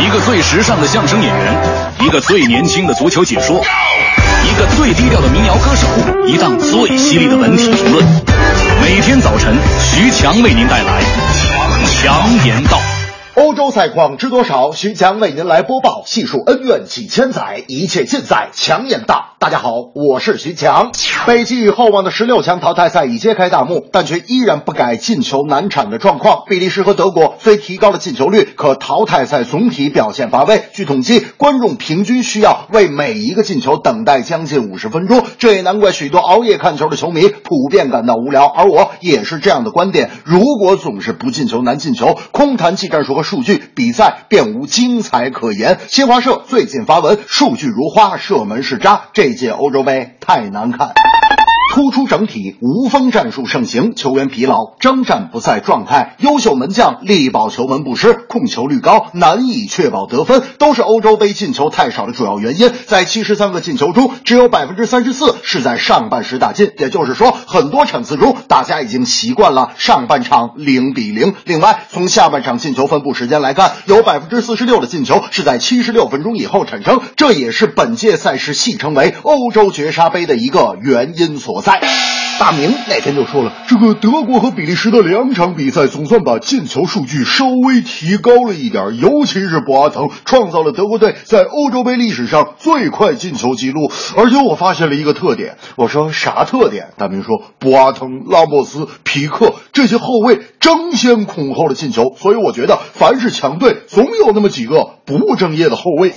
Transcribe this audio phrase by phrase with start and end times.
[0.00, 1.54] 一个最时尚的相声演员，
[2.00, 3.62] 一个最年轻的足球解说，
[4.44, 5.86] 一个最低调的民谣歌手，
[6.26, 8.04] 一档最犀利的文体评论。
[8.80, 11.02] 每天早晨，徐强为您带来
[11.86, 12.80] 强言道。
[13.34, 14.72] 欧洲赛况知多少？
[14.72, 19.31] 徐强为您来播报，细数恩怨几千载，一切尽在强言道。
[19.42, 20.92] 大家好，我是徐强。
[21.26, 26.44] 被寄予厚望的十六强淘汰赛已揭开大幕，但却依然不改进球难产的状况。
[26.48, 30.62] 比利时和德国虽提高了进球率，可淘汰赛总体表现乏味。
[30.72, 38.46] 据统计，观众平均需要为每一个进球等待将近五十分钟，这也难怪许多熬夜看球的球迷普遍感到无聊。
[38.46, 45.80] 而我也是这样的观点：如果总是不进球难进球，空谈技战术和数据，比赛便无精彩可言。
[45.88, 49.06] 新华社最近发文：数据如花，射门是渣。
[49.12, 51.01] 这届欧洲杯太难看。
[51.72, 56.16] 突出整体，无锋战术盛行，球员疲劳，征战不在状态。
[56.18, 62.70] 优秀门将力保球门不失，控球率高，难以确保得分，都是欧洲杯进球太少的主要原因。
[62.84, 71.32] 在七十三个进球中，只有百分之三十四是在上半时打进，也就是说，很多场次中，大家已经习惯了上半场零比零。
[71.46, 81.80] 另外，从下半场进球分布时间来看，有百分之四十六的进球是在七十六分钟以后产生，这也是本届赛事戏称为欧洲绝杀杯的一个原因所在。
[82.38, 93.92] 大明那天就说了，这个德国和比利时的两场比赛总算把进球数据稍微提高了一点，尤其是博阿滕创造了德国队在欧洲杯历史上最快进球记录。
[94.16, 96.88] 而且我发现了一个特点，我说啥特点？
[96.96, 106.12] 大明说博阿滕、拉莫斯、皮克这些后卫争先恐后的进球，所以我觉得凡是强队总有那么几个不务正业的后卫。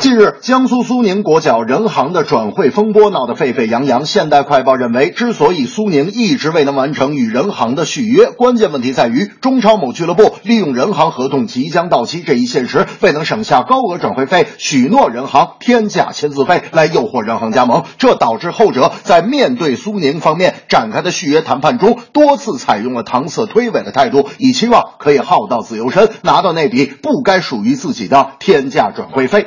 [0.00, 4.06] 近日，江苏苏宁国脚任航的转会风波闹得沸沸扬扬。
[4.06, 29.46] 现代快报认为，之所以苏宁一直未能完成与任航的续约，关键问题在于中超某俱乐部利用任航合同即将到期这一现实，未能省下高额转会费，许诺任航天价签字费来诱惑任航加盟，这导致后者在面对苏宁方面展开的续约谈判中，多次采用了搪塞推诿的态度，以期望可以耗到自由身，拿到那笔不该属于自己的天价转会费。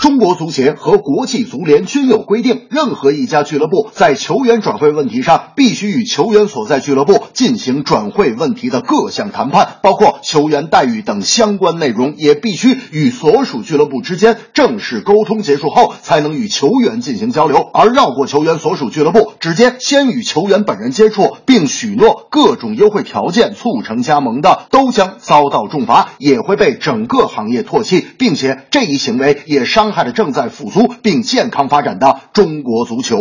[0.00, 17.58] 中国足协和国际足联均有规定，任何一家俱乐部在球员转会问题上，必须与球员所在俱乐部进行转会问题的各项谈判，包括球员待遇等相关内容，也必须与所属俱乐部之间正式沟通结束后，才能与球员进行交流。
[17.74, 29.87] 而绕过球员所属俱乐部，直接先与球员本人接触，并许诺各种优惠条件促成加盟的，都将遭到重罚，也会被整个行业唾弃，并且这一行为也伤。
[29.88, 33.16] 伤害了正在复苏并健康发展的中国足球。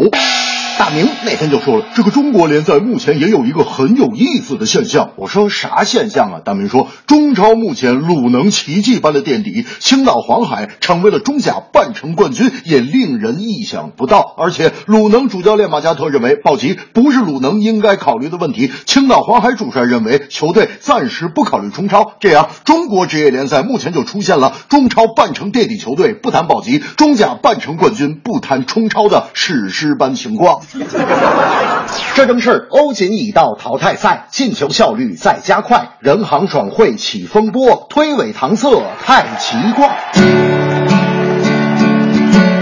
[0.77, 5.09] 大明那天就说了，这个中国联赛目前也有一个很有意思的现象。
[5.15, 6.39] 我说啥现象啊？
[6.45, 14.35] 大明说，中超目前鲁能奇迹般的垫底，青岛黄海成为了中甲半程冠军，也令人意想不到。
[14.37, 18.71] 而且鲁能主教练马加特认为，保级不是鲁能应该考虑的问题。
[18.85, 22.13] 青岛黄海主帅认为，球队暂时不考虑冲超。
[22.19, 30.61] 这样，中国职业联赛目前就出现了中超半程垫底球队不谈保级，中甲半程冠军不谈冲超的史诗般情况。
[32.15, 38.69] 这正是欧锦已到淘汰赛，进球效率在加快，人行转会起风波，推诿搪塞
[39.03, 39.97] 太奇怪。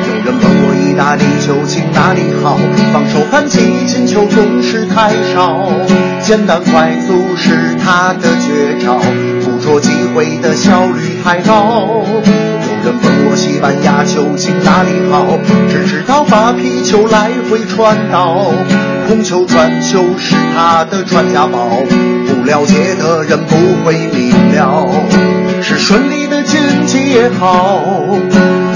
[0.08, 2.58] 有人问我意大利究竟哪里好？
[2.94, 5.72] 防守反击进球总是太少，
[6.22, 9.00] 简单快速是他的绝招，
[9.44, 12.04] 捕捉机会的效率太高。
[13.56, 15.26] 西班牙究竟哪里好？
[15.70, 18.52] 只知道把皮球来回传导，
[19.08, 21.70] 控球传球是他的传家宝。
[22.28, 23.56] 不了解的人不
[23.86, 24.86] 会明了，
[25.62, 27.82] 是顺利的晋级也好，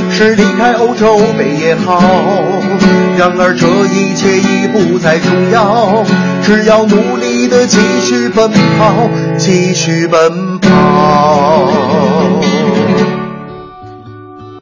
[0.09, 2.01] 是离开欧洲杯也好。
[3.17, 6.06] 然而这一切已不再重要，
[6.41, 11.67] 只要努力的继续奔跑，继续奔跑。